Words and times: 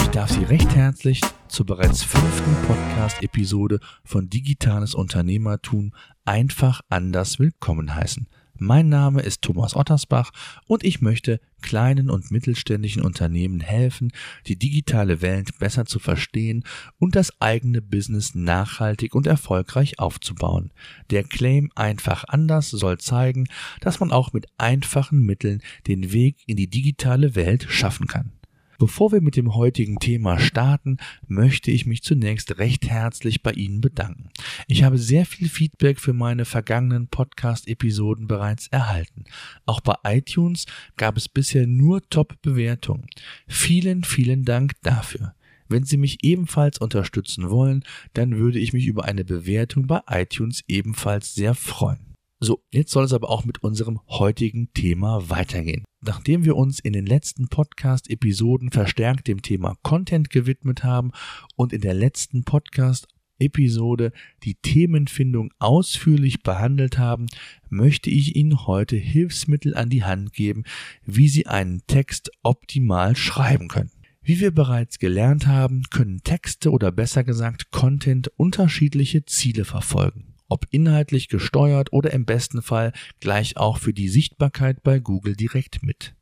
Ich 0.00 0.08
darf 0.08 0.30
Sie 0.30 0.44
recht 0.44 0.74
herzlich 0.74 1.20
zur 1.48 1.66
bereits 1.66 2.02
fünften 2.02 2.54
Podcast-Episode 2.66 3.80
von 4.04 4.28
Digitales 4.30 4.94
Unternehmertum 4.94 5.92
einfach 6.24 6.80
anders 6.88 7.38
willkommen 7.38 7.94
heißen. 7.94 8.28
Mein 8.60 8.88
Name 8.88 9.22
ist 9.22 9.42
Thomas 9.42 9.76
Ottersbach 9.76 10.32
und 10.66 10.82
ich 10.82 11.00
möchte 11.00 11.40
kleinen 11.62 12.10
und 12.10 12.32
mittelständischen 12.32 13.02
Unternehmen 13.02 13.60
helfen, 13.60 14.10
die 14.46 14.56
digitale 14.56 15.22
Welt 15.22 15.58
besser 15.60 15.86
zu 15.86 16.00
verstehen 16.00 16.64
und 16.98 17.14
das 17.14 17.40
eigene 17.40 17.80
Business 17.80 18.34
nachhaltig 18.34 19.14
und 19.14 19.28
erfolgreich 19.28 20.00
aufzubauen. 20.00 20.72
Der 21.10 21.22
Claim 21.22 21.70
einfach 21.76 22.24
anders 22.26 22.70
soll 22.70 22.98
zeigen, 22.98 23.46
dass 23.80 24.00
man 24.00 24.10
auch 24.10 24.32
mit 24.32 24.46
einfachen 24.58 25.20
Mitteln 25.20 25.62
den 25.86 26.12
Weg 26.12 26.38
in 26.46 26.56
die 26.56 26.68
digitale 26.68 27.36
Welt 27.36 27.66
schaffen 27.68 28.08
kann. 28.08 28.37
Bevor 28.78 29.10
wir 29.10 29.20
mit 29.20 29.34
dem 29.34 29.56
heutigen 29.56 29.98
Thema 29.98 30.38
starten, 30.38 30.98
möchte 31.26 31.72
ich 31.72 31.84
mich 31.84 32.04
zunächst 32.04 32.58
recht 32.58 32.88
herzlich 32.88 33.42
bei 33.42 33.50
Ihnen 33.50 33.80
bedanken. 33.80 34.30
Ich 34.68 34.84
habe 34.84 34.98
sehr 34.98 35.26
viel 35.26 35.48
Feedback 35.48 35.98
für 35.98 36.12
meine 36.12 36.44
vergangenen 36.44 37.08
Podcast-Episoden 37.08 38.28
bereits 38.28 38.68
erhalten. 38.68 39.24
Auch 39.66 39.80
bei 39.80 39.96
iTunes 40.04 40.66
gab 40.96 41.16
es 41.16 41.28
bisher 41.28 41.66
nur 41.66 42.08
Top-Bewertungen. 42.08 43.08
Vielen, 43.48 44.04
vielen 44.04 44.44
Dank 44.44 44.74
dafür. 44.82 45.34
Wenn 45.68 45.82
Sie 45.82 45.96
mich 45.96 46.22
ebenfalls 46.22 46.78
unterstützen 46.78 47.50
wollen, 47.50 47.82
dann 48.14 48.36
würde 48.36 48.60
ich 48.60 48.72
mich 48.72 48.86
über 48.86 49.06
eine 49.06 49.24
Bewertung 49.24 49.88
bei 49.88 50.02
iTunes 50.08 50.62
ebenfalls 50.68 51.34
sehr 51.34 51.56
freuen. 51.56 52.07
So, 52.40 52.62
jetzt 52.70 52.92
soll 52.92 53.04
es 53.04 53.12
aber 53.12 53.30
auch 53.30 53.44
mit 53.44 53.64
unserem 53.64 53.98
heutigen 54.06 54.72
Thema 54.72 55.28
weitergehen. 55.28 55.82
Nachdem 56.00 56.44
wir 56.44 56.54
uns 56.54 56.78
in 56.78 56.92
den 56.92 57.04
letzten 57.04 57.48
Podcast-Episoden 57.48 58.70
verstärkt 58.70 59.26
dem 59.26 59.42
Thema 59.42 59.74
Content 59.82 60.30
gewidmet 60.30 60.84
haben 60.84 61.10
und 61.56 61.72
in 61.72 61.80
der 61.80 61.94
letzten 61.94 62.44
Podcast-Episode 62.44 64.12
die 64.44 64.54
Themenfindung 64.54 65.50
ausführlich 65.58 66.44
behandelt 66.44 66.96
haben, 66.96 67.26
möchte 67.70 68.08
ich 68.08 68.36
Ihnen 68.36 68.68
heute 68.68 68.94
Hilfsmittel 68.94 69.74
an 69.74 69.90
die 69.90 70.04
Hand 70.04 70.32
geben, 70.32 70.62
wie 71.04 71.26
Sie 71.26 71.48
einen 71.48 71.82
Text 71.88 72.30
optimal 72.44 73.16
schreiben 73.16 73.66
können. 73.66 73.90
Wie 74.22 74.38
wir 74.38 74.52
bereits 74.52 75.00
gelernt 75.00 75.48
haben, 75.48 75.82
können 75.90 76.22
Texte 76.22 76.70
oder 76.70 76.92
besser 76.92 77.24
gesagt 77.24 77.72
Content 77.72 78.28
unterschiedliche 78.36 79.24
Ziele 79.24 79.64
verfolgen 79.64 80.27
ob 80.48 80.66
inhaltlich 80.70 81.28
gesteuert 81.28 81.92
oder 81.92 82.12
im 82.12 82.24
besten 82.24 82.62
Fall 82.62 82.92
gleich 83.20 83.56
auch 83.56 83.78
für 83.78 83.92
die 83.92 84.08
Sichtbarkeit 84.08 84.82
bei 84.82 84.98
Google 84.98 85.36
direkt 85.36 85.82
mit. 85.82 86.14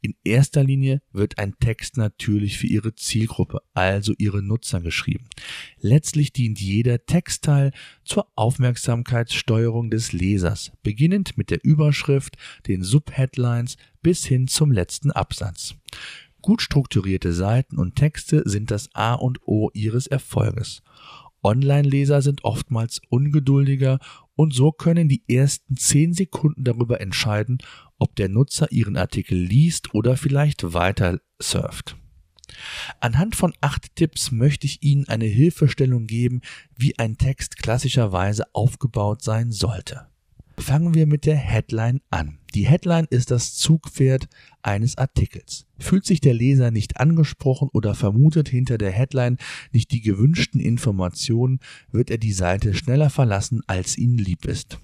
In 0.00 0.14
erster 0.24 0.64
Linie 0.64 1.02
wird 1.12 1.38
ein 1.38 1.54
Text 1.58 1.96
natürlich 1.96 2.58
für 2.58 2.66
Ihre 2.66 2.94
Zielgruppe, 2.94 3.60
also 3.74 4.14
Ihre 4.18 4.42
Nutzer 4.42 4.80
geschrieben. 4.80 5.26
Letztlich 5.80 6.32
dient 6.32 6.60
jeder 6.60 7.04
Textteil 7.04 7.72
zur 8.04 8.26
Aufmerksamkeitssteuerung 8.36 9.90
des 9.90 10.12
Lesers, 10.12 10.72
beginnend 10.82 11.36
mit 11.36 11.50
der 11.50 11.64
Überschrift, 11.64 12.36
den 12.66 12.82
Subheadlines 12.82 13.76
bis 14.02 14.24
hin 14.24 14.48
zum 14.48 14.72
letzten 14.72 15.10
Absatz. 15.10 15.74
Gut 16.42 16.62
strukturierte 16.62 17.32
Seiten 17.32 17.76
und 17.76 17.96
Texte 17.96 18.42
sind 18.46 18.70
das 18.70 18.94
A 18.94 19.14
und 19.14 19.40
O 19.46 19.70
Ihres 19.74 20.06
Erfolges. 20.06 20.82
Online-Leser 21.46 22.22
sind 22.22 22.42
oftmals 22.44 23.00
ungeduldiger 23.08 24.00
und 24.34 24.52
so 24.52 24.72
können 24.72 25.08
die 25.08 25.22
ersten 25.28 25.76
zehn 25.76 26.12
Sekunden 26.12 26.64
darüber 26.64 27.00
entscheiden, 27.00 27.58
ob 27.98 28.16
der 28.16 28.28
Nutzer 28.28 28.72
ihren 28.72 28.96
Artikel 28.96 29.38
liest 29.38 29.94
oder 29.94 30.16
vielleicht 30.16 30.74
weiter 30.74 31.20
surft. 31.40 31.96
Anhand 33.00 33.36
von 33.36 33.52
acht 33.60 33.94
Tipps 33.94 34.32
möchte 34.32 34.66
ich 34.66 34.82
Ihnen 34.82 35.08
eine 35.08 35.26
Hilfestellung 35.26 36.06
geben, 36.06 36.40
wie 36.74 36.98
ein 36.98 37.16
Text 37.16 37.56
klassischerweise 37.56 38.44
aufgebaut 38.52 39.22
sein 39.22 39.52
sollte. 39.52 40.08
Fangen 40.58 40.94
wir 40.94 41.06
mit 41.06 41.26
der 41.26 41.36
Headline 41.36 42.00
an. 42.10 42.38
Die 42.54 42.66
Headline 42.66 43.06
ist 43.10 43.30
das 43.30 43.54
Zugpferd 43.54 44.28
eines 44.62 44.96
Artikels. 44.96 45.66
Fühlt 45.78 46.06
sich 46.06 46.20
der 46.20 46.32
Leser 46.32 46.70
nicht 46.70 46.98
angesprochen 46.98 47.68
oder 47.72 47.94
vermutet 47.94 48.48
hinter 48.48 48.78
der 48.78 48.90
Headline 48.90 49.36
nicht 49.72 49.90
die 49.92 50.00
gewünschten 50.00 50.60
Informationen, 50.60 51.60
wird 51.92 52.10
er 52.10 52.18
die 52.18 52.32
Seite 52.32 52.72
schneller 52.72 53.10
verlassen, 53.10 53.62
als 53.66 53.98
ihnen 53.98 54.18
lieb 54.18 54.46
ist. 54.46 54.78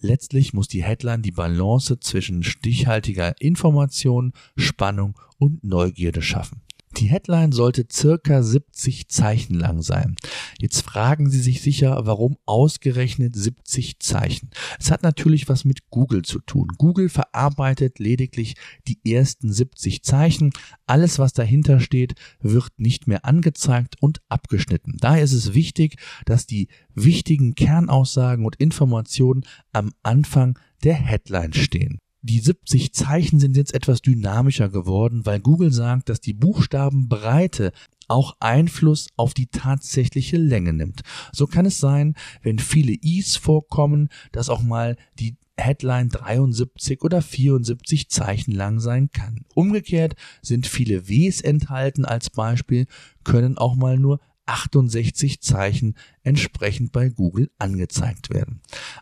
Letztlich 0.00 0.52
muss 0.52 0.68
die 0.68 0.82
Headline 0.82 1.22
die 1.22 1.30
Balance 1.30 2.00
zwischen 2.00 2.42
stichhaltiger 2.42 3.40
Information, 3.40 4.32
Spannung 4.56 5.18
und 5.38 5.62
Neugierde 5.62 6.20
schaffen. 6.20 6.63
Die 6.96 7.06
Headline 7.06 7.50
sollte 7.50 7.86
circa 7.90 8.42
70 8.42 9.08
Zeichen 9.08 9.54
lang 9.54 9.82
sein. 9.82 10.14
Jetzt 10.60 10.82
fragen 10.82 11.28
Sie 11.28 11.40
sich 11.40 11.60
sicher, 11.60 12.00
warum 12.04 12.36
ausgerechnet 12.46 13.34
70 13.34 13.98
Zeichen? 13.98 14.50
Es 14.78 14.92
hat 14.92 15.02
natürlich 15.02 15.48
was 15.48 15.64
mit 15.64 15.90
Google 15.90 16.22
zu 16.22 16.38
tun. 16.38 16.68
Google 16.78 17.08
verarbeitet 17.08 17.98
lediglich 17.98 18.54
die 18.86 19.00
ersten 19.12 19.52
70 19.52 20.04
Zeichen. 20.04 20.52
Alles, 20.86 21.18
was 21.18 21.32
dahinter 21.32 21.80
steht, 21.80 22.14
wird 22.40 22.70
nicht 22.76 23.08
mehr 23.08 23.24
angezeigt 23.24 23.96
und 24.00 24.20
abgeschnitten. 24.28 24.96
Daher 25.00 25.24
ist 25.24 25.32
es 25.32 25.52
wichtig, 25.52 25.96
dass 26.26 26.46
die 26.46 26.68
wichtigen 26.94 27.56
Kernaussagen 27.56 28.44
und 28.44 28.56
Informationen 28.56 29.44
am 29.72 29.92
Anfang 30.02 30.58
der 30.84 30.94
Headline 30.94 31.54
stehen 31.54 31.98
die 32.24 32.40
70 32.40 32.94
Zeichen 32.94 33.38
sind 33.38 33.54
jetzt 33.54 33.74
etwas 33.74 34.00
dynamischer 34.00 34.70
geworden, 34.70 35.26
weil 35.26 35.40
Google 35.40 35.70
sagt, 35.72 36.08
dass 36.08 36.22
die 36.22 36.32
Buchstabenbreite 36.32 37.72
auch 38.08 38.36
Einfluss 38.40 39.08
auf 39.16 39.34
die 39.34 39.48
tatsächliche 39.48 40.38
Länge 40.38 40.72
nimmt. 40.72 41.02
So 41.32 41.46
kann 41.46 41.66
es 41.66 41.78
sein, 41.78 42.14
wenn 42.42 42.58
viele 42.58 42.94
Is 42.94 43.36
vorkommen, 43.36 44.08
dass 44.32 44.48
auch 44.48 44.62
mal 44.62 44.96
die 45.18 45.36
Headline 45.58 46.08
73 46.08 47.02
oder 47.02 47.20
74 47.20 48.08
Zeichen 48.08 48.52
lang 48.52 48.80
sein 48.80 49.10
kann. 49.12 49.44
Umgekehrt 49.54 50.14
sind 50.40 50.66
viele 50.66 51.08
Ws 51.08 51.42
enthalten 51.42 52.06
als 52.06 52.30
Beispiel, 52.30 52.86
können 53.22 53.58
auch 53.58 53.76
mal 53.76 53.98
nur 53.98 54.18
68 54.46 55.40
Zeichen 55.40 55.94
entsprechend 56.22 56.92
bei 56.92 57.08
Google 57.08 57.50
angezeigt 57.58 58.30
werden. 58.30 58.60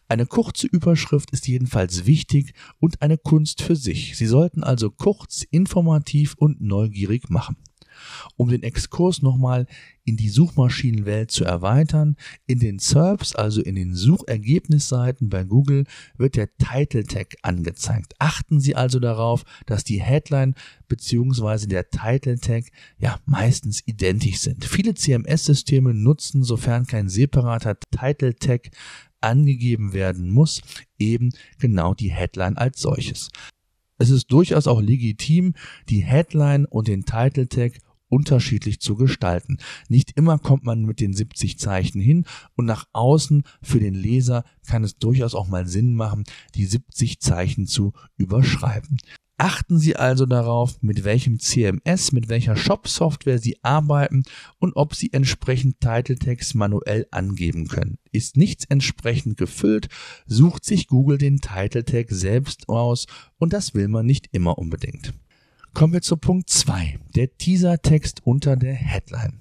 Eine 0.09 0.27
kurze 0.27 0.67
Überschrift 0.67 1.31
ist 1.31 1.49
jedenfalls 1.49 2.07
wichtig 2.07 2.55
und 2.79 3.03
eine 3.03 3.19
Kunst 3.19 3.63
für 3.63 3.77
sich. 3.77 4.17
Sie 4.17 4.27
sollten 4.27 4.63
also 4.63 4.91
kurz, 4.91 5.43
informativ 5.51 6.35
und 6.35 6.61
neugierig 6.61 7.31
machen. 7.31 7.57
Um 8.37 8.49
den 8.49 8.63
Exkurs 8.63 9.23
nochmal 9.23 9.67
in 10.05 10.17
die 10.17 10.29
Suchmaschinenwelt 10.29 11.31
zu 11.31 11.45
erweitern, 11.45 12.17
in 12.47 12.59
den 12.59 12.79
SERPs, 12.79 13.35
also 13.35 13.61
in 13.63 13.75
den 13.75 13.95
Suchergebnisseiten 13.95 15.29
bei 15.29 15.45
Google, 15.45 15.85
wird 16.17 16.37
der 16.37 16.49
Title 16.57 17.05
Tag 17.05 17.37
angezeigt. 17.43 18.15
Achten 18.19 18.61
Sie 18.61 18.75
also 18.75 18.99
darauf, 18.99 19.45
dass 19.67 19.85
die 19.85 20.01
Headline 20.01 20.55
bzw. 20.89 21.67
der 21.67 21.91
Title 21.91 22.39
Tag 22.39 22.65
ja 22.99 23.21
meistens 23.27 23.83
identisch 23.87 24.41
sind. 24.41 24.65
Viele 24.65 24.95
CMS-Systeme 24.95 25.95
nutzen, 25.95 26.43
sofern 26.43 26.87
kein 26.87 27.09
separater 27.09 27.79
Title 27.91 28.35
Tag 28.35 28.71
angegeben 29.21 29.93
werden 29.93 30.31
muss, 30.31 30.63
eben 30.99 31.31
genau 31.59 31.95
die 31.95 32.11
Headline 32.11 32.57
als 32.57 32.81
solches. 32.81 33.31
Es 33.99 34.11
ist 34.11 34.33
durchaus 34.33 34.67
auch 34.67 34.81
legitim, 34.81 35.55
die 35.89 36.03
Headline 36.03 36.65
und 36.65 36.89
den 36.89 37.05
Title 37.05 37.49
Tag 37.49 37.79
unterschiedlich 38.13 38.81
zu 38.81 38.95
gestalten. 38.95 39.57
Nicht 39.89 40.13
immer 40.17 40.39
kommt 40.39 40.65
man 40.65 40.85
mit 40.85 41.01
den 41.01 41.15
70 41.15 41.59
Zeichen 41.59 42.01
hin 42.01 42.27
und 42.55 42.67
nach 42.67 42.87
außen 42.93 43.45
für 43.63 43.81
den 43.81 43.95
Leser 43.95 44.45
kann 44.67 44.85
es 44.85 44.99
durchaus 44.99 45.35
auch 45.35 45.49
mal 45.49 45.67
Sinn 45.67 45.95
machen, 45.95 46.25
die 46.55 46.67
70 46.67 47.21
Zeichen 47.21 47.67
zu 47.67 47.95
überschreiben. 48.17 48.99
Achten 49.39 49.79
Sie 49.79 49.97
also 49.97 50.27
darauf, 50.27 50.81
mit 50.83 51.05
welchem 51.05 51.41
CMS, 51.41 52.13
mit 52.13 52.29
welcher 52.29 52.55
Shop-Software 52.55 53.39
Sie 53.39 53.57
arbeiten 53.65 54.23
und 54.59 54.77
ob 54.77 54.95
Sie 54.95 55.13
entsprechend 55.13 55.81
Titeltext 55.81 56.55
manuell 56.55 57.09
angeben 57.11 57.67
können. 57.67 57.99
Ist 58.13 58.37
nichts 58.37 58.67
entsprechend 58.67 59.39
gefüllt, 59.39 59.89
sucht 60.27 60.65
sich 60.65 60.87
Google 60.87 61.19
den 61.19 61.41
Titeltag 61.41 62.07
selbst 62.11 62.69
aus 62.69 63.07
und 63.39 63.53
das 63.53 63.75
will 63.75 63.89
man 63.89 64.07
nicht 64.07 64.29
immer 64.33 64.59
unbedingt. 64.59 65.15
Kommen 65.75 65.95
wir 65.95 66.03
zu 66.03 66.19
Punkt 66.19 66.51
2, 66.51 66.99
der 67.15 67.35
Teaser-Text 67.39 68.27
unter 68.27 68.57
der 68.57 68.75
Headline. 68.75 69.41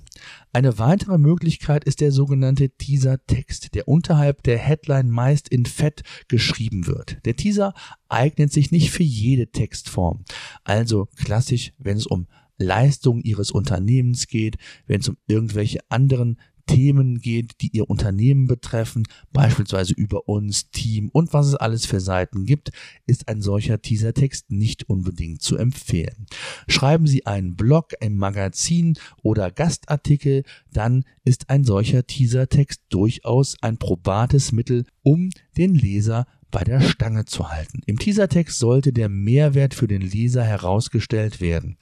Eine 0.53 0.79
weitere 0.79 1.17
Möglichkeit 1.17 1.83
ist 1.83 1.99
der 1.99 2.13
sogenannte 2.13 2.69
Teaser-Text, 2.69 3.75
der 3.75 3.89
unterhalb 3.89 4.41
der 4.43 4.57
Headline 4.57 5.09
meist 5.09 5.49
in 5.49 5.65
Fett 5.65 6.03
geschrieben 6.29 6.87
wird. 6.87 7.17
Der 7.25 7.35
Teaser 7.35 7.73
eignet 8.07 8.53
sich 8.53 8.71
nicht 8.71 8.91
für 8.91 9.03
jede 9.03 9.51
Textform. 9.51 10.23
Also 10.63 11.09
klassisch, 11.17 11.73
wenn 11.77 11.97
es 11.97 12.07
um 12.07 12.27
Leistungen 12.57 13.21
ihres 13.23 13.51
Unternehmens 13.51 14.27
geht, 14.27 14.55
wenn 14.87 15.01
es 15.01 15.09
um 15.09 15.17
irgendwelche 15.27 15.79
anderen 15.89 16.39
Themen 16.65 17.19
geht, 17.19 17.61
die 17.61 17.69
Ihr 17.75 17.89
Unternehmen 17.89 18.47
betreffen, 18.47 19.03
beispielsweise 19.31 19.93
über 19.93 20.27
uns, 20.27 20.71
Team 20.71 21.09
und 21.11 21.33
was 21.33 21.47
es 21.47 21.55
alles 21.55 21.85
für 21.85 21.99
Seiten 21.99 22.45
gibt, 22.45 22.71
ist 23.05 23.27
ein 23.27 23.41
solcher 23.41 23.81
Teasertext 23.81 24.51
nicht 24.51 24.89
unbedingt 24.89 25.41
zu 25.41 25.57
empfehlen. 25.57 26.25
Schreiben 26.67 27.07
Sie 27.07 27.25
einen 27.25 27.55
Blog, 27.55 27.93
ein 28.01 28.15
Magazin 28.15 28.97
oder 29.21 29.51
Gastartikel, 29.51 30.43
dann 30.71 31.03
ist 31.23 31.49
ein 31.49 31.63
solcher 31.63 32.05
Teasertext 32.05 32.81
durchaus 32.89 33.55
ein 33.61 33.77
probates 33.77 34.51
Mittel, 34.51 34.85
um 35.03 35.29
den 35.57 35.75
Leser 35.75 36.25
bei 36.51 36.63
der 36.63 36.81
Stange 36.81 37.25
zu 37.25 37.49
halten. 37.49 37.81
Im 37.85 37.97
Teasertext 37.97 38.59
sollte 38.59 38.93
der 38.93 39.09
Mehrwert 39.09 39.73
für 39.73 39.87
den 39.87 40.01
Leser 40.01 40.43
herausgestellt 40.43 41.39
werden. 41.39 41.77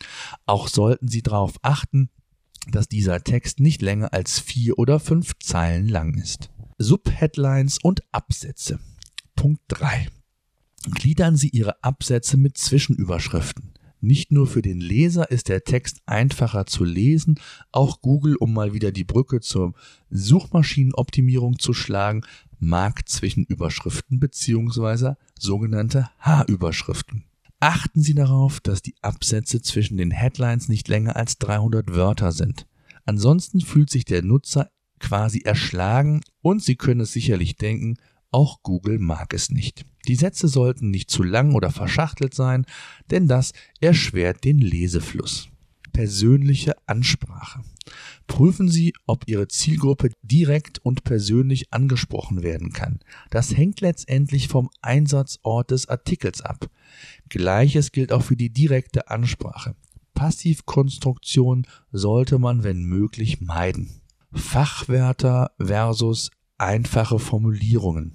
Auch 0.45 0.67
sollten 0.67 1.07
Sie 1.07 1.23
darauf 1.23 1.55
achten, 1.63 2.09
dass 2.71 2.87
dieser 2.87 3.23
Text 3.23 3.59
nicht 3.59 3.81
länger 3.81 4.13
als 4.13 4.39
vier 4.39 4.79
oder 4.79 4.99
fünf 4.99 5.33
Zeilen 5.39 5.87
lang 5.87 6.15
ist. 6.15 6.49
Subheadlines 6.77 7.79
und 7.81 8.03
Absätze. 8.11 8.79
Punkt 9.35 9.61
3. 9.67 10.07
Gliedern 10.93 11.35
Sie 11.35 11.49
Ihre 11.49 11.83
Absätze 11.83 12.37
mit 12.37 12.57
Zwischenüberschriften. 12.57 13.73
Nicht 14.01 14.31
nur 14.31 14.47
für 14.47 14.61
den 14.61 14.79
Leser 14.79 15.29
ist 15.29 15.49
der 15.49 15.63
Text 15.65 16.01
einfacher 16.05 16.65
zu 16.65 16.85
lesen, 16.85 17.39
auch 17.71 18.01
Google, 18.01 18.37
um 18.37 18.53
mal 18.53 18.73
wieder 18.73 18.91
die 18.91 19.03
Brücke 19.03 19.41
zur 19.41 19.73
Suchmaschinenoptimierung 20.09 21.59
zu 21.59 21.73
schlagen, 21.73 22.23
mag 22.59 23.07
Zwischenüberschriften 23.09 24.19
bzw. 24.19 25.15
sogenannte 25.37 26.09
H-Überschriften. 26.19 27.25
Achten 27.59 28.01
Sie 28.01 28.13
darauf, 28.13 28.61
dass 28.61 28.81
die 28.81 28.95
Absätze 29.01 29.61
zwischen 29.61 29.97
den 29.97 30.11
Headlines 30.11 30.69
nicht 30.69 30.87
länger 30.87 31.15
als 31.15 31.37
300 31.39 31.93
Wörter 31.93 32.31
sind. 32.31 32.65
Ansonsten 33.05 33.59
fühlt 33.59 33.89
sich 33.89 34.05
der 34.05 34.21
Nutzer 34.21 34.71
quasi 34.99 35.41
erschlagen 35.41 36.21
und 36.41 36.63
Sie 36.63 36.75
können 36.75 37.01
es 37.01 37.11
sicherlich 37.11 37.57
denken, 37.57 37.97
auch 38.31 38.61
Google 38.61 38.99
mag 38.99 39.33
es 39.33 39.49
nicht. 39.49 39.85
Die 40.07 40.15
Sätze 40.15 40.47
sollten 40.47 40.89
nicht 40.89 41.09
zu 41.09 41.23
lang 41.23 41.53
oder 41.53 41.71
verschachtelt 41.71 42.33
sein, 42.33 42.65
denn 43.09 43.27
das 43.27 43.53
erschwert 43.81 44.43
den 44.43 44.59
Lesefluss. 44.59 45.49
Persönliche 45.91 46.75
Ansprache. 46.85 47.61
Prüfen 48.29 48.69
Sie, 48.69 48.93
ob 49.07 49.27
Ihre 49.27 49.47
Zielgruppe 49.49 50.11
direkt 50.21 50.79
und 50.79 51.03
persönlich 51.03 51.73
angesprochen 51.73 52.41
werden 52.43 52.71
kann. 52.71 52.99
Das 53.31 53.57
hängt 53.57 53.81
letztendlich 53.81 54.47
vom 54.47 54.69
Einsatzort 54.81 55.71
des 55.71 55.89
Artikels 55.89 56.39
ab. 56.39 56.69
Gleiches 57.27 57.91
gilt 57.91 58.13
auch 58.13 58.21
für 58.21 58.37
die 58.37 58.51
direkte 58.51 59.09
Ansprache. 59.09 59.75
Passivkonstruktion 60.13 61.65
sollte 61.91 62.37
man, 62.39 62.63
wenn 62.63 62.83
möglich, 62.83 63.41
meiden. 63.41 63.99
Fachwörter 64.31 65.51
versus 65.59 66.29
einfache 66.57 67.19
Formulierungen. 67.19 68.13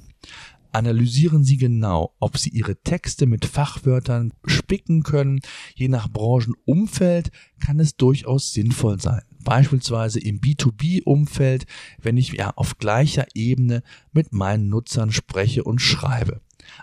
Analysieren 0.71 1.45
Sie 1.45 1.57
genau, 1.57 2.15
ob 2.21 2.39
Sie 2.39 2.51
Ihre 2.51 2.77
Texte 2.77 3.27
mit 3.27 3.45
Fachwörtern 3.45 4.33
spicken 4.47 5.03
können. 5.03 5.41
Je 5.75 5.89
nach 5.89 6.09
Branchenumfeld 6.09 7.31
kann 7.61 7.81
es 7.81 7.97
durchaus 7.97 8.53
sinnvoll 8.53 9.01
sein 9.01 9.23
beispielsweise 9.45 10.19
im 10.19 10.41
B2B-Umfeld, 10.41 11.67
wenn 12.03 12.17
ich 12.17 12.33
ja 12.33 12.53
auf 12.57 12.79
gleicher 12.79 13.27
Ebene 13.35 13.83
mit 14.13 14.33
meinen 14.33 14.69
Nutzern 14.69 15.13
spreche 15.13 15.65
und 15.65 15.81
schreibe. 15.81 16.41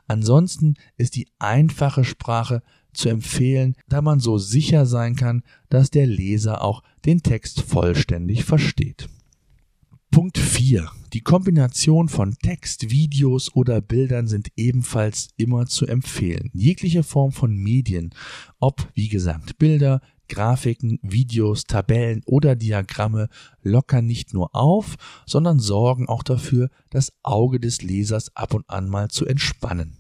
Ansonsten 0.08 0.76
ist 0.98 1.16
die 1.16 1.28
einfache 1.40 2.04
Sprache 2.04 2.62
zu 2.94 3.10
empfehlen, 3.10 3.76
da 3.88 4.02
man 4.02 4.20
so 4.20 4.38
sicher 4.38 4.86
sein 4.86 5.16
kann, 5.16 5.44
dass 5.70 5.90
der 5.90 6.08
Leser 6.08 6.62
auch 6.62 6.84
den 7.06 7.24
Text 7.24 7.62
vollständig 7.62 8.44
versteht. 8.44 9.10
Punkt 10.12 10.38
4. 10.38 10.92
Die 11.14 11.22
Kombination 11.22 12.10
von 12.10 12.36
Text, 12.42 12.90
Videos 12.90 13.56
oder 13.56 13.80
Bildern 13.80 14.28
sind 14.28 14.50
ebenfalls 14.58 15.30
immer 15.38 15.68
zu 15.68 15.88
empfehlen. 15.88 16.52
Jegliche 16.54 17.04
Form 17.04 17.32
von 17.32 17.56
Medien, 17.56 18.14
ob 18.60 18.90
wie 18.94 19.08
gesagt 19.08 19.58
Bilder, 19.58 20.02
Grafiken, 20.32 20.98
Videos, 21.02 21.66
Tabellen 21.66 22.22
oder 22.26 22.56
Diagramme 22.56 23.28
lockern 23.64 24.06
nicht 24.06 24.34
nur 24.34 24.56
auf, 24.56 24.96
sondern 25.26 25.60
sorgen 25.60 26.08
auch 26.08 26.24
dafür, 26.24 26.70
das 26.90 27.12
Auge 27.22 27.60
des 27.60 27.82
Lesers 27.82 28.34
ab 28.34 28.54
und 28.54 28.70
an 28.70 28.88
mal 28.88 29.10
zu 29.10 29.26
entspannen. 29.26 29.98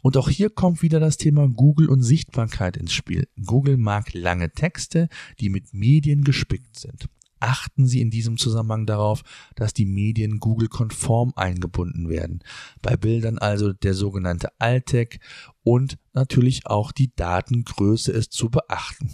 Und 0.00 0.16
auch 0.16 0.28
hier 0.28 0.48
kommt 0.50 0.82
wieder 0.82 1.00
das 1.00 1.16
Thema 1.16 1.48
Google 1.48 1.88
und 1.88 2.02
Sichtbarkeit 2.02 2.76
ins 2.76 2.92
Spiel. 2.92 3.26
Google 3.44 3.76
mag 3.76 4.14
lange 4.14 4.52
Texte, 4.52 5.08
die 5.40 5.48
mit 5.48 5.74
Medien 5.74 6.22
gespickt 6.22 6.78
sind. 6.78 7.08
Achten 7.40 7.86
Sie 7.86 8.00
in 8.00 8.10
diesem 8.10 8.38
Zusammenhang 8.38 8.86
darauf, 8.86 9.22
dass 9.56 9.74
die 9.74 9.86
Medien 9.86 10.38
Google-konform 10.38 11.32
eingebunden 11.34 12.08
werden. 12.08 12.44
Bei 12.80 12.96
Bildern 12.96 13.38
also 13.38 13.72
der 13.72 13.94
sogenannte 13.94 14.50
Altec 14.60 15.18
und 15.64 15.98
natürlich 16.12 16.66
auch 16.66 16.92
die 16.92 17.12
Datengröße 17.16 18.12
ist 18.12 18.32
zu 18.32 18.50
beachten. 18.50 19.10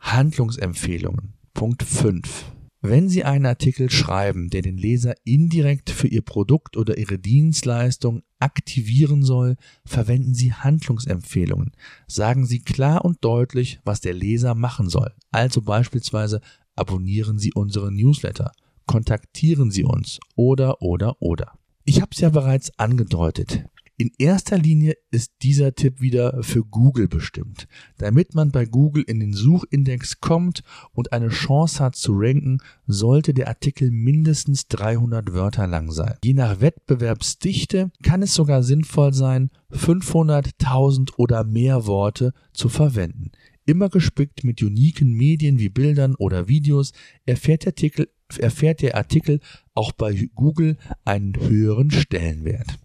Handlungsempfehlungen. 0.00 1.34
Punkt 1.54 1.82
5. 1.82 2.52
Wenn 2.80 3.08
Sie 3.08 3.24
einen 3.24 3.46
Artikel 3.46 3.90
schreiben, 3.90 4.50
der 4.50 4.62
den 4.62 4.76
Leser 4.76 5.14
indirekt 5.24 5.90
für 5.90 6.06
Ihr 6.06 6.22
Produkt 6.22 6.76
oder 6.76 6.96
Ihre 6.96 7.18
Dienstleistung 7.18 8.22
aktivieren 8.38 9.24
soll, 9.24 9.56
verwenden 9.84 10.32
Sie 10.32 10.52
Handlungsempfehlungen. 10.52 11.72
Sagen 12.06 12.46
Sie 12.46 12.60
klar 12.60 13.04
und 13.04 13.18
deutlich, 13.24 13.80
was 13.84 14.00
der 14.00 14.14
Leser 14.14 14.54
machen 14.54 14.88
soll. 14.88 15.12
Also 15.32 15.60
beispielsweise 15.62 16.40
abonnieren 16.76 17.38
Sie 17.38 17.52
unsere 17.52 17.90
Newsletter, 17.90 18.52
kontaktieren 18.86 19.72
Sie 19.72 19.82
uns 19.82 20.20
oder 20.36 20.80
oder 20.80 21.20
oder. 21.20 21.58
Ich 21.84 22.00
habe 22.00 22.10
es 22.12 22.20
ja 22.20 22.28
bereits 22.28 22.78
angedeutet. 22.78 23.64
In 24.00 24.12
erster 24.16 24.56
Linie 24.56 24.94
ist 25.10 25.32
dieser 25.42 25.74
Tipp 25.74 26.00
wieder 26.00 26.44
für 26.44 26.64
Google 26.64 27.08
bestimmt. 27.08 27.66
Damit 27.96 28.32
man 28.32 28.52
bei 28.52 28.64
Google 28.64 29.02
in 29.02 29.18
den 29.18 29.32
Suchindex 29.32 30.20
kommt 30.20 30.62
und 30.92 31.12
eine 31.12 31.30
Chance 31.30 31.82
hat 31.82 31.96
zu 31.96 32.12
ranken, 32.14 32.58
sollte 32.86 33.34
der 33.34 33.48
Artikel 33.48 33.90
mindestens 33.90 34.68
300 34.68 35.32
Wörter 35.32 35.66
lang 35.66 35.90
sein. 35.90 36.14
Je 36.22 36.32
nach 36.32 36.60
Wettbewerbsdichte 36.60 37.90
kann 38.04 38.22
es 38.22 38.34
sogar 38.34 38.62
sinnvoll 38.62 39.12
sein, 39.14 39.50
500, 39.70 40.50
1000 40.60 41.18
oder 41.18 41.42
mehr 41.42 41.86
Worte 41.86 42.34
zu 42.52 42.68
verwenden. 42.68 43.32
Immer 43.66 43.88
gespickt 43.88 44.44
mit 44.44 44.62
uniken 44.62 45.12
Medien 45.14 45.58
wie 45.58 45.70
Bildern 45.70 46.14
oder 46.14 46.46
Videos 46.46 46.92
erfährt 47.26 47.64
der 47.64 47.72
Artikel, 47.72 48.08
erfährt 48.38 48.80
der 48.80 48.94
Artikel 48.94 49.40
auch 49.74 49.90
bei 49.90 50.30
Google 50.36 50.76
einen 51.04 51.34
höheren 51.34 51.90
Stellenwert. 51.90 52.78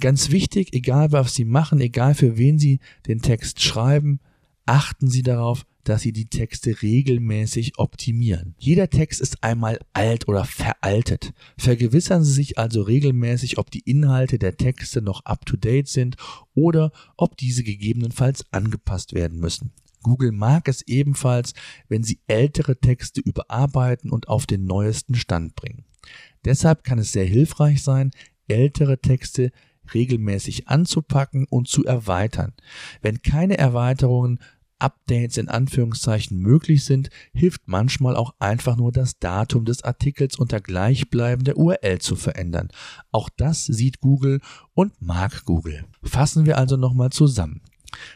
Ganz 0.00 0.30
wichtig, 0.30 0.72
egal 0.72 1.12
was 1.12 1.34
Sie 1.34 1.44
machen, 1.44 1.80
egal 1.80 2.14
für 2.14 2.36
wen 2.36 2.58
Sie 2.58 2.80
den 3.06 3.20
Text 3.20 3.62
schreiben, 3.62 4.20
achten 4.66 5.08
Sie 5.08 5.22
darauf, 5.22 5.64
dass 5.84 6.02
Sie 6.02 6.12
die 6.12 6.28
Texte 6.28 6.82
regelmäßig 6.82 7.78
optimieren. 7.78 8.54
Jeder 8.58 8.88
Text 8.88 9.20
ist 9.20 9.42
einmal 9.42 9.80
alt 9.92 10.28
oder 10.28 10.44
veraltet. 10.44 11.32
Vergewissern 11.58 12.24
Sie 12.24 12.32
sich 12.32 12.58
also 12.58 12.82
regelmäßig, 12.82 13.58
ob 13.58 13.70
die 13.70 13.80
Inhalte 13.80 14.38
der 14.38 14.56
Texte 14.56 15.02
noch 15.02 15.24
up-to-date 15.24 15.88
sind 15.88 16.16
oder 16.54 16.92
ob 17.16 17.36
diese 17.36 17.64
gegebenenfalls 17.64 18.44
angepasst 18.52 19.12
werden 19.12 19.38
müssen. 19.40 19.72
Google 20.02 20.32
mag 20.32 20.68
es 20.68 20.82
ebenfalls, 20.82 21.54
wenn 21.88 22.02
Sie 22.02 22.20
ältere 22.26 22.78
Texte 22.78 23.20
überarbeiten 23.20 24.10
und 24.10 24.28
auf 24.28 24.46
den 24.46 24.64
neuesten 24.64 25.14
Stand 25.14 25.54
bringen. 25.54 25.84
Deshalb 26.44 26.82
kann 26.82 26.98
es 26.98 27.12
sehr 27.12 27.24
hilfreich 27.24 27.82
sein, 27.82 28.10
ältere 28.48 29.00
Texte 29.00 29.50
regelmäßig 29.94 30.68
anzupacken 30.68 31.46
und 31.48 31.68
zu 31.68 31.84
erweitern. 31.84 32.52
Wenn 33.00 33.22
keine 33.22 33.58
Erweiterungen 33.58 34.38
Updates 34.82 35.36
in 35.36 35.48
Anführungszeichen 35.48 36.38
möglich 36.38 36.84
sind, 36.84 37.08
hilft 37.32 37.62
manchmal 37.66 38.16
auch 38.16 38.34
einfach 38.40 38.76
nur 38.76 38.90
das 38.90 39.18
Datum 39.20 39.64
des 39.64 39.84
Artikels 39.84 40.36
unter 40.36 40.60
gleichbleibender 40.60 41.56
URL 41.56 42.00
zu 42.00 42.16
verändern. 42.16 42.68
Auch 43.12 43.28
das 43.28 43.64
sieht 43.64 44.00
Google 44.00 44.40
und 44.74 45.00
mag 45.00 45.44
Google. 45.44 45.84
Fassen 46.02 46.46
wir 46.46 46.58
also 46.58 46.76
nochmal 46.76 47.10
zusammen. 47.10 47.62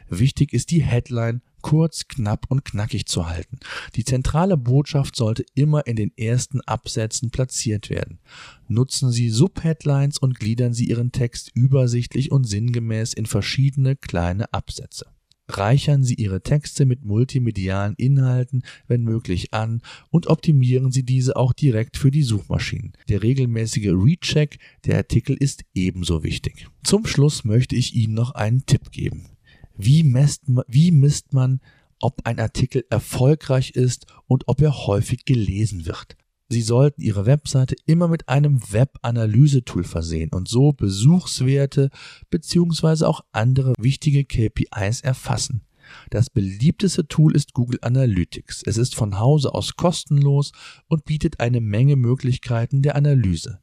Wichtig 0.09 0.53
ist 0.53 0.71
die 0.71 0.83
Headline 0.83 1.43
kurz, 1.63 2.07
knapp 2.07 2.47
und 2.49 2.65
knackig 2.65 3.07
zu 3.07 3.29
halten. 3.29 3.59
Die 3.97 4.05
zentrale 4.05 4.57
Botschaft 4.57 5.17
sollte 5.17 5.45
immer 5.55 5.87
in 5.89 5.97
den 5.97 6.17
ersten 6.17 6.61
Absätzen 6.61 7.31
platziert 7.31 7.91
werden. 7.91 8.21
Nutzen 8.69 9.11
Sie 9.11 9.31
Subheadlines 9.31 10.19
und 10.19 10.39
gliedern 10.39 10.75
Sie 10.75 10.89
Ihren 10.89 11.11
Text 11.11 11.51
übersichtlich 11.55 12.31
und 12.31 12.45
sinngemäß 12.45 13.15
in 13.15 13.27
verschiedene 13.27 13.97
kleine 13.97 14.53
Absätze. 14.53 15.07
Reichern 15.49 16.03
Sie 16.03 16.15
Ihre 16.15 16.41
Texte 16.41 16.87
mit 16.87 17.05
multimedialen 17.05 17.95
Inhalten, 17.97 18.63
wenn 18.87 19.03
möglich, 19.03 19.53
an 19.53 19.81
und 20.11 20.27
optimieren 20.27 20.91
Sie 20.91 21.05
diese 21.05 21.37
auch 21.37 21.53
direkt 21.53 21.97
für 21.97 22.11
die 22.11 22.25
Suchmaschinen. 22.25 22.93
Der 23.09 23.23
regelmäßige 23.23 23.89
Recheck 23.89 24.59
der 24.85 24.99
Artikel 24.99 25.37
ist 25.37 25.65
ebenso 25.75 26.23
wichtig. 26.23 26.69
Zum 26.85 27.07
Schluss 27.07 27.45
möchte 27.45 27.77
ich 27.77 27.95
Ihnen 27.95 28.15
noch 28.15 28.33
einen 28.33 28.67
Tipp 28.67 28.91
geben. 28.91 29.36
Wie 29.77 30.03
misst, 30.03 30.43
wie 30.69 30.91
misst 30.91 31.33
man, 31.33 31.61
ob 32.01 32.23
ein 32.25 32.41
Artikel 32.41 32.85
erfolgreich 32.91 33.71
ist 33.71 34.07
und 34.27 34.49
ob 34.49 34.61
er 34.63 34.87
häufig 34.87 35.25
gelesen 35.25 35.87
wird? 35.87 36.17
Sie 36.49 36.63
sollten 36.63 37.03
Ihre 37.03 37.27
Webseite 37.27 37.75
immer 37.87 38.07
mit 38.07 38.29
einem 38.29 38.61
Web-Analyse-Tool 38.73 39.83
versehen 39.83 40.31
und 40.33 40.49
so 40.49 40.73
Besuchswerte 40.73 41.91
bzw. 42.31 43.05
auch 43.05 43.23
andere 43.33 43.75
wichtige 43.79 44.25
KPIs 44.25 45.01
erfassen. 45.01 45.63
Das 46.11 46.31
beliebteste 46.31 47.09
Tool 47.09 47.35
ist 47.35 47.53
Google 47.53 47.79
Analytics. 47.83 48.63
Es 48.65 48.77
ist 48.77 48.95
von 48.95 49.19
Hause 49.19 49.55
aus 49.55 49.77
kostenlos 49.77 50.53
und 50.89 51.05
bietet 51.05 51.41
eine 51.41 51.61
Menge 51.61 51.97
Möglichkeiten 51.97 52.83
der 52.83 52.97
Analyse. 52.97 53.61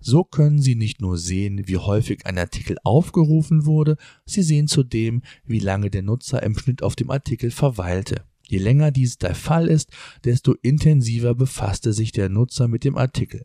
So 0.00 0.24
können 0.24 0.60
Sie 0.60 0.74
nicht 0.74 1.00
nur 1.00 1.18
sehen, 1.18 1.62
wie 1.66 1.76
häufig 1.76 2.26
ein 2.26 2.38
Artikel 2.38 2.76
aufgerufen 2.84 3.66
wurde, 3.66 3.96
Sie 4.24 4.42
sehen 4.42 4.68
zudem, 4.68 5.22
wie 5.44 5.60
lange 5.60 5.90
der 5.90 6.02
Nutzer 6.02 6.42
im 6.42 6.58
Schnitt 6.58 6.82
auf 6.82 6.96
dem 6.96 7.10
Artikel 7.10 7.50
verweilte. 7.50 8.24
Je 8.46 8.58
länger 8.58 8.90
dies 8.90 9.18
der 9.18 9.34
Fall 9.34 9.68
ist, 9.68 9.90
desto 10.24 10.52
intensiver 10.52 11.34
befasste 11.34 11.92
sich 11.92 12.12
der 12.12 12.28
Nutzer 12.28 12.68
mit 12.68 12.84
dem 12.84 12.96
Artikel. 12.96 13.44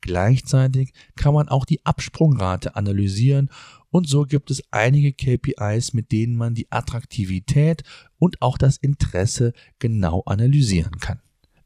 Gleichzeitig 0.00 0.92
kann 1.16 1.34
man 1.34 1.48
auch 1.48 1.64
die 1.64 1.84
Absprungrate 1.84 2.76
analysieren 2.76 3.50
und 3.90 4.08
so 4.08 4.24
gibt 4.24 4.50
es 4.50 4.62
einige 4.70 5.12
KPIs, 5.12 5.92
mit 5.92 6.12
denen 6.12 6.36
man 6.36 6.54
die 6.54 6.70
Attraktivität 6.70 7.82
und 8.18 8.42
auch 8.42 8.58
das 8.58 8.76
Interesse 8.76 9.52
genau 9.78 10.22
analysieren 10.26 10.98
kann. 10.98 11.20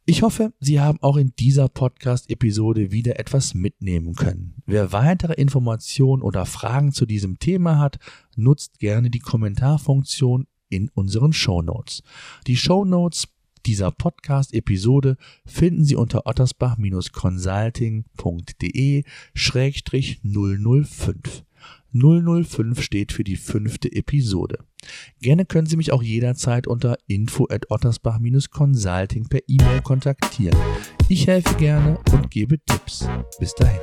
Ich 0.04 0.22
hoffe, 0.22 0.52
Sie 0.58 0.80
haben 0.80 0.98
auch 1.00 1.16
in 1.16 1.32
dieser 1.38 1.68
Podcast-Episode 1.68 2.90
wieder 2.90 3.20
etwas 3.20 3.54
mitnehmen 3.54 4.16
können. 4.16 4.60
Wer 4.66 4.90
weitere 4.90 5.34
Informationen 5.34 6.22
oder 6.22 6.44
Fragen 6.44 6.92
zu 6.92 7.06
diesem 7.06 7.38
Thema 7.38 7.78
hat, 7.78 8.00
nutzt 8.34 8.80
gerne 8.80 9.10
die 9.10 9.20
Kommentarfunktion 9.20 10.48
in 10.68 10.88
unseren 10.88 11.32
Show 11.32 11.62
Notes. 11.62 12.02
Die 12.48 12.56
Show 12.56 12.84
Notes 12.84 13.28
dieser 13.64 13.92
Podcast-Episode 13.92 15.16
finden 15.46 15.84
Sie 15.84 15.94
unter 15.94 16.26
ottersbach-consulting.de 16.26 19.04
005. 19.34 21.44
005 21.92 22.82
steht 22.82 23.12
für 23.12 23.22
die 23.22 23.36
fünfte 23.36 23.92
Episode. 23.92 24.64
Gerne 25.20 25.44
können 25.44 25.66
Sie 25.66 25.76
mich 25.76 25.92
auch 25.92 26.02
jederzeit 26.02 26.66
unter 26.66 26.96
info 27.06 27.46
at 27.50 27.70
ottersbach-consulting 27.70 29.28
per 29.28 29.40
E-Mail 29.46 29.82
kontaktieren. 29.82 30.58
Ich 31.08 31.26
helfe 31.26 31.54
gerne 31.56 31.98
und 32.12 32.30
gebe 32.30 32.58
Tipps. 32.64 33.08
Bis 33.38 33.54
dahin. 33.54 33.80